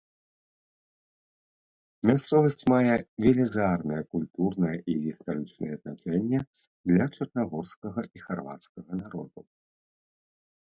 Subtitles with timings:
[2.09, 6.39] Мясцовасць мае велізарнае культурнае і гістарычнае значэнне
[6.93, 9.45] для чарнагорскага і харвацкага народаў.